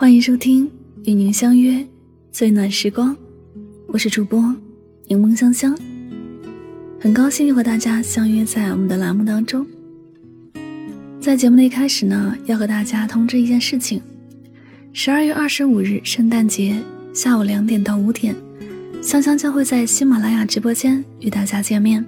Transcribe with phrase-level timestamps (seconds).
[0.00, 0.66] 欢迎收听
[1.04, 1.86] 与您相约
[2.32, 3.14] 最暖时光，
[3.86, 4.42] 我是主播
[5.08, 5.78] 柠檬香香，
[6.98, 9.66] 很高兴又和大家相约在我们的栏目当中。
[11.20, 14.00] 在节目的一开始呢，要和大家通知一件事情：
[14.94, 16.82] 十二月二十五日圣诞节
[17.12, 18.34] 下午两点到五点，
[19.02, 22.02] 香香将会在喜马拉雅直播间与大家见面，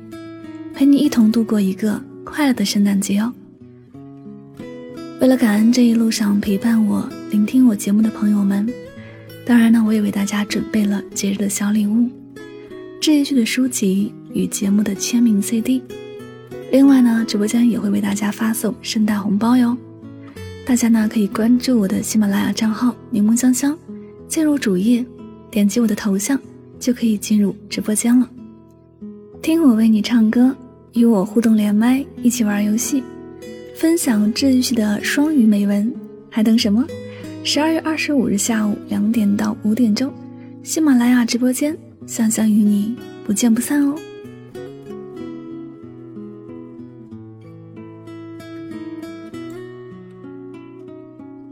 [0.73, 3.31] 陪你一同度过一个快乐的圣诞节哦。
[5.21, 8.71] 为了感恩这一路上陪伴我、聆听我节目的朋友们，
[9.47, 12.07] 当然呢，我也为大家准备了节日的小礼物，
[13.01, 15.83] 这一句的书籍与节目的签名 CD。
[16.71, 19.75] 另外呢，直播间也会为大家发送圣诞红包哟。
[20.67, 23.75] 大家呢可以关注我的喜马拉雅账号“柠檬香香”，
[24.29, 25.03] 进入主页，
[25.51, 26.39] 点击我的头像，
[26.79, 28.29] 就可以进入直播间了。
[29.41, 30.55] 听我为你唱歌，
[30.93, 33.03] 与我互动连麦，一起玩游戏。
[33.75, 35.91] 分享治愈系的双语美文，
[36.29, 36.87] 还等什么？
[37.45, 40.13] 十二月二十五日下午两点到五点钟，
[40.63, 41.77] 喜马拉雅直播间，
[42.07, 42.95] 香香与你
[43.27, 43.99] 不见不散哦！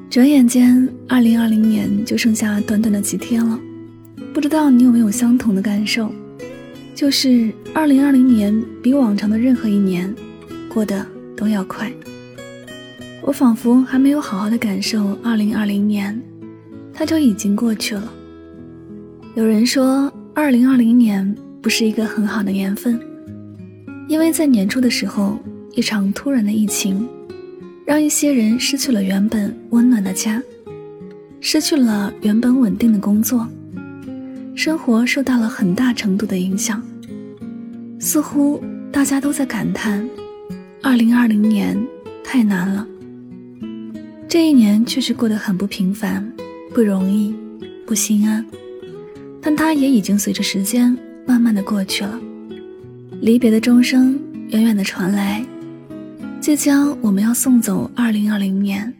[0.08, 3.58] 转眼间，二零二零年就剩下短短的几天了，
[4.32, 6.12] 不知道你有没有相同的感受？
[6.94, 10.14] 就是二零二零年比往常的任何一年
[10.72, 11.04] 过得
[11.36, 11.92] 都要快。
[13.30, 16.20] 我仿佛还没有好好的感受2020年，
[16.92, 18.12] 它就已经过去了。
[19.36, 22.98] 有人说，2020年不是一个很好的年份，
[24.08, 25.38] 因为在年初的时候，
[25.76, 27.08] 一场突然的疫情，
[27.86, 30.42] 让一些人失去了原本温暖的家，
[31.40, 33.46] 失去了原本稳定的工作，
[34.56, 36.82] 生活受到了很大程度的影响。
[38.00, 40.04] 似乎大家都在感叹
[40.82, 41.80] ，2020年
[42.24, 42.88] 太难了。
[44.30, 46.24] 这一年确实过得很不平凡，
[46.72, 47.34] 不容易，
[47.84, 48.46] 不心安，
[49.42, 50.96] 但它也已经随着时间
[51.26, 52.16] 慢慢的过去了。
[53.20, 54.16] 离别的钟声
[54.50, 55.44] 远远的传来，
[56.40, 58.94] 即将我们要送走二零二零年，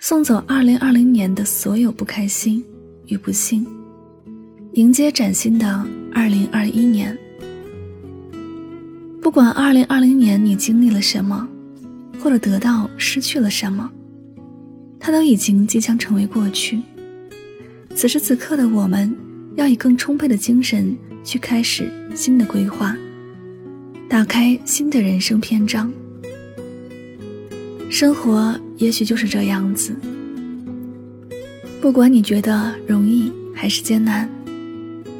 [0.00, 2.64] 送走二零二零年的所有不开心
[3.06, 3.64] 与不幸，
[4.72, 7.16] 迎接崭新的二零二一年。
[9.22, 11.46] 不管二零二零年你经历了什么，
[12.18, 13.88] 或者得到失去了什么。
[15.06, 16.82] 它都已经即将成为过去。
[17.94, 19.16] 此时此刻的我们，
[19.54, 22.96] 要以更充沛的精神去开始新的规划，
[24.08, 25.92] 打开新的人生篇章。
[27.88, 29.94] 生活也许就是这样子，
[31.80, 34.28] 不管你觉得容易还是艰难，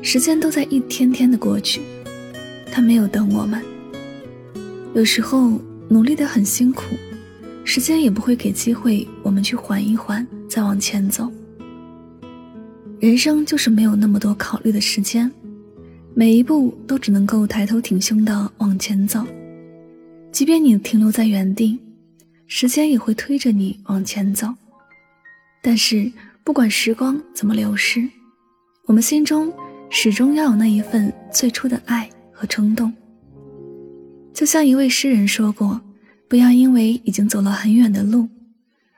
[0.03, 1.81] 时间都在一天天的过去，
[2.73, 3.63] 它没有等我们。
[4.95, 6.97] 有时候努力的很辛苦。
[7.69, 11.29] 时间也不会给机会我们去缓一缓，再往前走。
[13.01, 15.31] 人生就是没有那么多考虑的时间，
[16.15, 19.21] 每一步都只能够抬头挺胸的往前走。
[20.31, 21.77] 即便你停留在原地，
[22.47, 24.47] 时间也会推着你往前走。
[25.61, 26.11] 但是
[26.45, 28.09] 不管时光怎么流逝，
[28.85, 29.53] 我们心中
[29.91, 32.93] 始终要有那一份最初的爱和冲动。
[34.33, 35.81] 就像一位诗人说过。
[36.29, 38.29] 不要因为已经走了很远的路，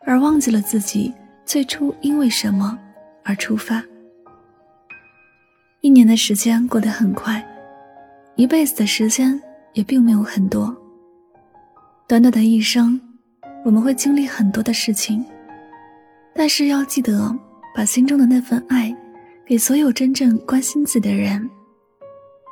[0.06, 1.12] 而忘记了自己
[1.44, 2.78] 最初因为什么
[3.22, 3.84] 而出发。
[5.82, 7.46] 一年的时间过得很快，
[8.34, 9.40] 一辈子的时间
[9.74, 10.74] 也并没有很多。
[12.06, 12.98] 短短的一生，
[13.64, 15.24] 我们会经历很多的事情，
[16.34, 17.36] 但是要记得
[17.76, 18.96] 把心中的那份爱，
[19.46, 21.48] 给所有真正关心自己的人，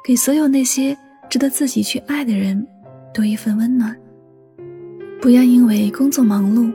[0.04, 0.96] 给所有那些
[1.30, 2.64] 值得自己去爱的人，
[3.14, 3.96] 多一份温暖。
[5.26, 6.72] 不要因为工作忙碌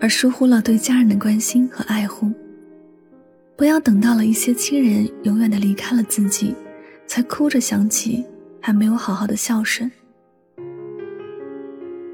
[0.00, 2.32] 而疏忽了对家人的关心和爱护。
[3.58, 6.54] 不要等到了一些亲人永远的离开了自己，
[7.06, 8.24] 才哭着想起
[8.58, 9.92] 还没有好好的孝顺。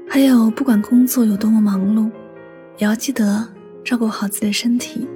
[0.09, 2.11] 还有，不管工作有多么忙碌，
[2.77, 3.47] 也要记得
[3.81, 5.07] 照顾好自己的身体。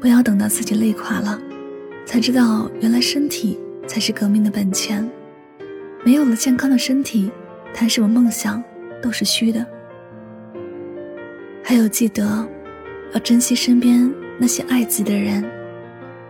[0.00, 1.38] 不要等到自己累垮了，
[2.06, 5.06] 才知道原来身体才是革命的本钱。
[6.06, 7.30] 没有了健康的身体，
[7.74, 8.64] 谈什么梦想？
[9.02, 9.64] 都是虚的。
[11.62, 12.48] 还有，记得
[13.12, 15.44] 要珍惜身边那些爱自己的人，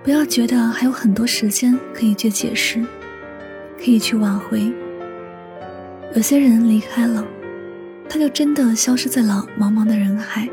[0.03, 2.85] 不要觉得还有很多时间可以去解释，
[3.77, 4.73] 可以去挽回。
[6.17, 7.25] 有些人离开了，
[8.09, 10.49] 他就真的消失在了茫茫的人海。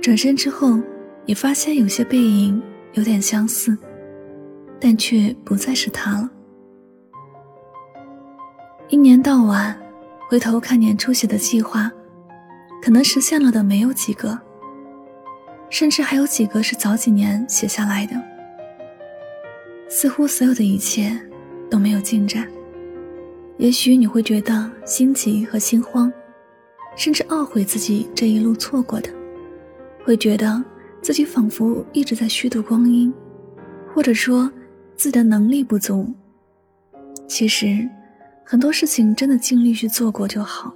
[0.00, 0.80] 转身之后，
[1.26, 2.62] 也发现有些背影
[2.94, 3.76] 有点相似，
[4.80, 6.30] 但却不再是他了。
[8.88, 9.78] 一年到晚。
[10.34, 11.88] 回头看年初写的计划，
[12.82, 14.36] 可能实现了的没有几个。
[15.70, 18.20] 甚至还有几个是早几年写下来的。
[19.88, 21.16] 似乎所有的一切
[21.70, 22.48] 都没有进展。
[23.58, 26.12] 也许你会觉得心急和心慌，
[26.96, 29.08] 甚至懊悔自己这一路错过的，
[30.04, 30.60] 会觉得
[31.00, 33.14] 自己仿佛一直在虚度光阴，
[33.94, 34.50] 或者说
[34.96, 36.12] 自己的能力不足。
[37.28, 37.88] 其实，
[38.46, 40.72] 很多事情真的尽力去做过就好，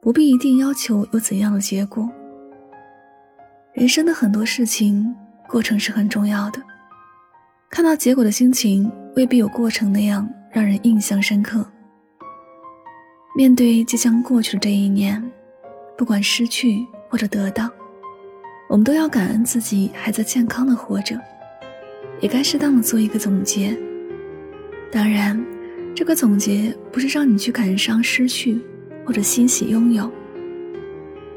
[0.00, 2.08] 不必一定要求有怎样的结果。
[3.72, 5.12] 人生的很多事情，
[5.48, 6.62] 过程是很重要的，
[7.68, 11.66] 看到结果的心情未必有过程那样让人印象深刻。
[13.36, 15.20] 面对即将过去的这一年，
[15.98, 17.68] 不管失去或者得到，
[18.68, 21.20] 我们都要感恩自己还在健康的活着，
[22.20, 23.76] 也该适当的做一个总结。
[24.92, 25.44] 当然，
[25.94, 28.58] 这个总结不是让你去感伤失去，
[29.04, 30.10] 或者欣喜拥有。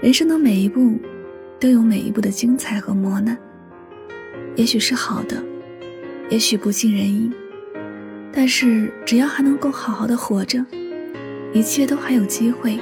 [0.01, 0.97] 人生的每一步，
[1.59, 3.37] 都有每一步的精彩和磨难，
[4.55, 5.43] 也许是好的，
[6.29, 7.31] 也许不尽人意，
[8.31, 10.65] 但是只要还能够好好的活着。
[11.53, 12.79] 一切都还有机会，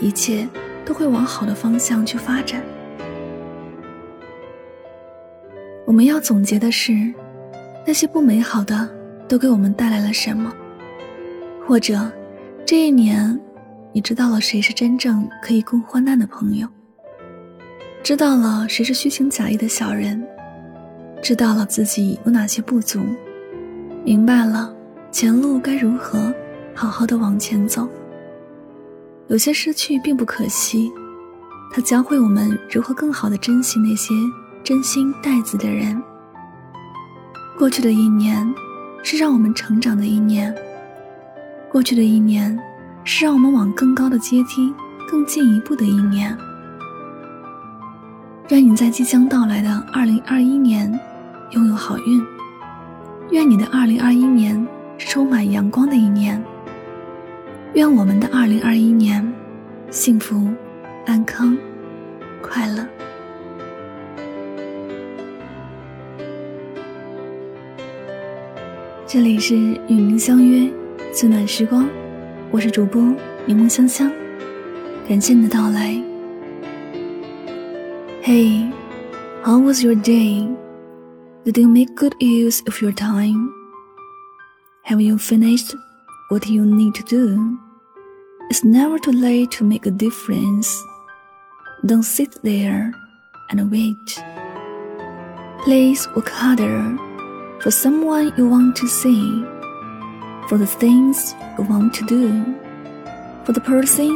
[0.00, 0.48] 一切
[0.84, 2.62] 都会往好的方向去发展。
[5.84, 6.92] 我们要总结的是，
[7.86, 8.88] 那些不美好的
[9.28, 10.52] 都给我们带来了什么？
[11.66, 12.10] 或者，
[12.66, 13.38] 这一年，
[13.92, 16.66] 你知道了谁是真正可以共患难的朋友？
[18.02, 20.22] 知道了谁是虚情假意的小人？
[21.22, 23.00] 知道了自己有哪些不足？
[24.04, 24.74] 明白了
[25.12, 26.34] 前路该如何？
[26.74, 27.88] 好好的往前走。
[29.28, 30.90] 有些失去并不可惜，
[31.72, 34.12] 它教会我们如何更好的珍惜那些
[34.64, 36.02] 真心待自的人。
[37.56, 38.52] 过去的一年，
[39.04, 40.52] 是让我们成长的一年。
[41.72, 42.54] 过去的一年，
[43.02, 44.74] 是让我们往更高的阶梯
[45.10, 46.36] 更进一步的一年。
[48.50, 50.92] 愿你在即将到来的二零二一年
[51.52, 52.22] 拥有好运。
[53.30, 56.44] 愿你的二零二一年是充满阳光的一年。
[57.72, 59.32] 愿我们的二零二一年
[59.88, 60.52] 幸福、
[61.06, 61.56] 安康、
[62.42, 62.86] 快乐。
[69.06, 70.70] 这里是与您相约
[71.13, 71.89] 最暖时光，
[72.51, 73.01] 我是主播
[73.45, 74.11] 柠檬香香，
[75.07, 75.93] 感谢你的到来。
[78.23, 78.71] Hey,
[79.43, 80.47] how was your day?
[81.45, 83.51] Did you make good use of your time?
[84.85, 85.75] Have you finished?
[86.29, 87.57] What you need to do
[88.49, 90.75] is never too late to make a difference.
[91.85, 92.91] Don't sit there
[93.49, 94.21] and wait.
[95.63, 96.97] Please work harder
[97.61, 99.45] for someone you want to see,
[100.48, 102.44] For the things you want to do,
[103.44, 104.08] for the person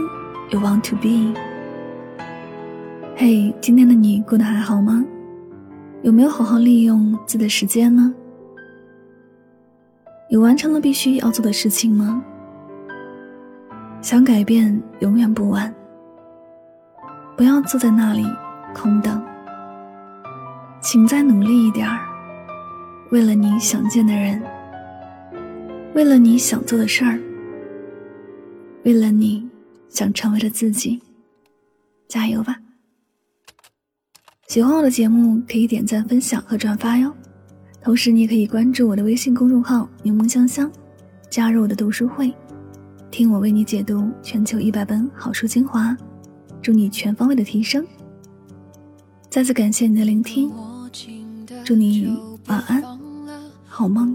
[0.51, 1.35] you want to be.
[3.17, 5.05] 嘿，今天的你过得还好吗？
[6.03, 8.13] 有没有好好利用自己的时间呢？
[10.29, 12.23] 你完成了必须要做的事情吗？
[14.03, 15.73] 想改变永远不晚。
[17.37, 18.25] 不要坐在那里
[18.75, 19.23] 空等，
[20.81, 21.99] 请再努力一点儿，
[23.11, 24.43] 为了你想见的人，
[25.97, 27.19] 为了你想做的事儿，
[28.85, 29.49] 为了你
[29.89, 31.01] 想成为的自己，
[32.07, 32.61] 加油吧！
[34.47, 37.11] 喜欢我的节目可以点赞、分享和转发哟。
[37.81, 40.71] 同时，你也可以关注我的微信公众号“柠檬香香”，
[41.31, 42.31] 加入我的读书会，
[43.11, 45.97] 听我为你解读全球一百本好书精华，
[46.61, 47.83] 祝你全方位的提升。
[49.31, 50.53] 再次感谢你的聆听，
[51.65, 52.15] 祝你
[52.49, 52.83] 晚安，
[53.65, 54.15] 好梦。